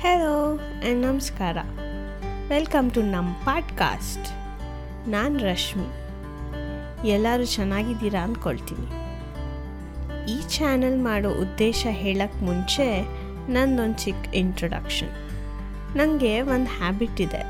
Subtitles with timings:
[0.00, 0.60] Hello
[0.94, 1.56] ನಮಸ್ಕಾರ
[2.48, 4.30] welcome to ನಮ್ಮ podcast
[5.08, 5.86] ನಾನು ರಶ್ಮಿ.
[7.08, 8.86] ಎಲ್ಲರೂ ಚೆನ್ನಾಗಿದ್ದೀರಾ ಅಂದ್ಕೊಳ್ತೀನಿ
[10.32, 13.02] ಈ ಚಾನಲ್ ಮಾಡೋ ಉದ್ದೇಶ ಹೇಳಕ್ಕೆ ಮುಂಚೆ
[13.52, 15.08] ನಂದೊಂದು ಚಿಕ್ಕ ಇಂಟ್ರೊಡಕ್ಷನ್
[15.96, 17.42] ನನಗೆ ಒಂದು ಹ್ಯಾಬಿಟ್ ಇದೆ.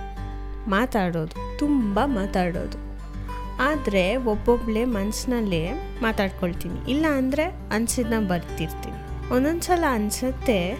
[0.70, 2.78] ಮಾತಾಡೋದು, ತುಂಬ ಮಾತಾಡೋದು.
[3.62, 5.72] ಆದರೆ ಒಬ್ಬೊಬ್ಬಳೇ ಮನಸ್ಸಿನಲ್ಲೇ
[6.02, 6.90] ಮಾತಾಡ್ಕೊಳ್ತೀನಿ.
[6.90, 9.30] ಇಲ್ಲ ಅಂದರೆ ಅನ್ಸಿದ್ನ ಬರ್ತಿರ್ತೀನಿ.
[9.34, 10.78] ಒಂದೊಂದು ಸಲ ಅನಿಸುತ್ತೆ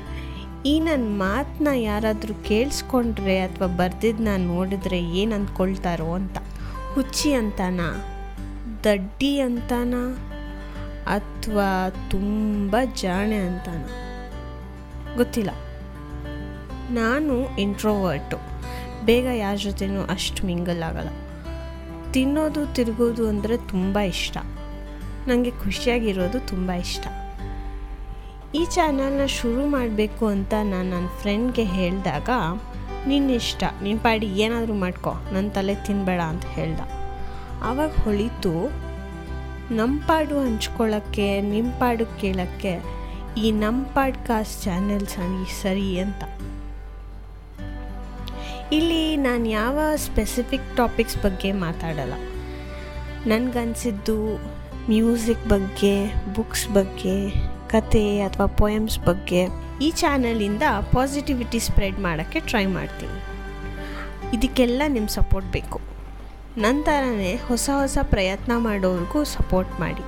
[0.66, 6.38] ಈ ನನ್ನ ಮಾತನ್ನ ಯಾರಾದರೂ ಕೇಳಿಸ್ಕೊಂಡ್ರೆ ಅಥವಾ ಬರ್ದಿದ್ದನ್ನ ನೋಡಿದ್ರೆ ಏನು ಅಂದ್ಕೊಳ್ತಾರೋ ಅಂತ.
[6.92, 7.80] ಹುಚ್ಚಿ ಅಂತಾನ?
[8.84, 9.94] ದಡ್ಡಿ ಅಂತಾನ?
[11.06, 13.84] ಅಥವಾ ತುಂಬ ಜಾಣೆ ಅಂತಾನ?
[15.16, 15.50] ಗೊತ್ತಿಲ್ಲ.
[16.90, 18.36] ನಾನು ಇಂಟ್ರೋವರ್ಟು.
[19.04, 21.08] ಬೇಗ ಯಾರ ಜೊತೆನೂ ಅಷ್ಟು ಮಿಂಗಲ್ ಆಗಲ್ಲ.
[22.12, 24.36] ತಿನ್ನೋದು, ತಿರುಗೋದು ಅಂದರೆ ತುಂಬ ಇಷ್ಟ.
[25.28, 27.06] ನನಗೆ ಖುಷಿಯಾಗಿರೋದು ತುಂಬ ಇಷ್ಟ.
[28.54, 32.30] ಈ ಚಾನಲ್ನ ಶುರು ಮಾಡಬೇಕು ಅಂತ ನಾನು ನನ್ನ ಫ್ರೆಂಡ್ಗೆ ಹೇಳಿದಾಗ
[33.06, 36.80] ನಿನ್ನ ಇಷ್ಟ ನಿನ್ನ ಪಾಡಿ, ಏನಾದರೂ ಮಾಡ್ಕೊ ನನ್ನ ತಲೆ ತಿನ್ನಬೇಡ ಅಂತ ಹೇಳ್ದ.
[37.62, 38.72] ಆವಾಗ ಹೊಳಿತು
[39.74, 42.82] ನಮ್ಮ ಪಾಡು ಹಂಚ್ಕೊಳ್ಳೋಕ್ಕೆ ನಿಮ್ಮ ಪಾಡು ಕೇಳೋಕ್ಕೆ,
[43.36, 46.24] ಈ ನಮ್ಮ ಪಾಡ್ಕಾಸ್ಟ್ ಚಾನೆಲ್ ಸರಿ ಸರಿ ಅಂತ.
[48.72, 52.12] ಇಲ್ಲಿ ನಾನು ಯಾವ ಸ್ಪೆಸಿಫಿಕ್ ಟಾಪಿಕ್ಸ್ ಬಗ್ಗೆ ಮಾತಾಡಲ್ಲ.
[53.26, 54.36] ನನಗನ್ಸಿದ್ದು
[54.88, 59.40] ಮ್ಯೂಸಿಕ್ ಬಗ್ಗೆ ಬುಕ್ಸ್ ಬಗ್ಗೆ ಕತೆ ಅಥವಾ ಪೊಯಮ್ಸ್ ಬಗ್ಗೆ
[59.82, 63.18] ಈ ಚಾನಲಿಂದ ಪಾಸಿಟಿವಿಟಿ ಸ್ಪ್ರೆಡ್ ಮಾಡೋಕ್ಕೆ ಟ್ರೈ ಮಾಡ್ತೀನಿ.
[64.36, 65.80] ಇದಕ್ಕೆಲ್ಲ ನಿಮ್ಮ ಸಪೋರ್ಟ್ ಬೇಕು.
[66.58, 70.04] ನಂತರನೇ ಹೊಸ ಹೊಸ ಪ್ರಯತ್ನ ಮಾಡೋರಿಗೂ ಸಪೋರ್ಟ್ ಮಾಡಿ.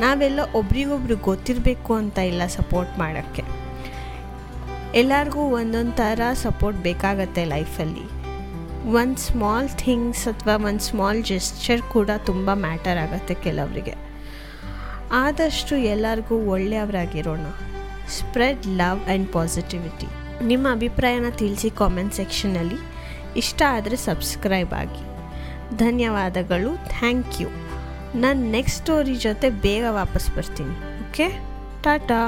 [0.00, 3.44] ನಾವೆಲ್ಲ ಒಬ್ರಿಗೊಬ್ರು ಗೊತ್ತಿರಬೇಕು ಅಂತ ಇಲ್ಲ ಸಪೋರ್ಟ್ ಮಾಡೋಕ್ಕೆ.
[4.94, 8.06] ಎಲ್ಲರಿಗೂ ಒಂದೊಂದು ಥರ ಸಪೋರ್ಟ್ ಬೇಕಾಗತ್ತೆ ಲೈಫಲ್ಲಿ
[9.00, 13.94] ಒಂದು ಸ್ಮಾಲ್ ಥಿಂಗ್ಸ್ ಅಥವಾ ಒಂದು ಸ್ಮಾಲ್ ಜೆಸ್ಚರ್ ಕೂಡ ತುಂಬ ಮ್ಯಾಟರ್ ಆಗುತ್ತೆ ಕೆಲವರಿಗೆ.
[15.10, 17.44] ಆದಷ್ಟು ಎಲ್ಲರಿಗೂ ಒಳ್ಳೆಯವರಾಗಿರೋಣ.
[18.16, 20.08] ಸ್ಪ್ರೆಡ್ ಲವ್ ಆ್ಯಂಡ್ ಪಾಸಿಟಿವಿಟಿ
[20.46, 22.78] ನಿಮ್ಮ ಅಭಿಪ್ರಾಯನ ತಿಳಿಸಿ ಕಾಮೆಂಟ್ ಸೆಕ್ಷನಲ್ಲಿ
[23.36, 25.02] ಇಷ್ಟ ಆದರೆ ಸಬ್ಸ್ಕ್ರೈಬ್ ಆಗಿ.
[25.76, 26.70] ಧನ್ಯವಾದಗಳು.
[26.76, 27.48] ಥ್ಯಾಂಕ್ ಯು
[28.14, 30.76] ನಾನು ನೆಕ್ಸ್ಟ್ ಸ್ಟೋರಿ ಜೊತೆ ಬೇಗ ವಾಪಸ್ ಬರ್ತೀನಿ.
[31.06, 31.28] ಓಕೆ
[31.82, 32.20] ಟಾಟಾ